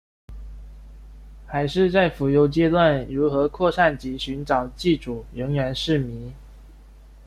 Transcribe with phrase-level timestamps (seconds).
[1.45, 6.33] 海虱在浮游阶段如何扩散及寻找寄主仍然是迷。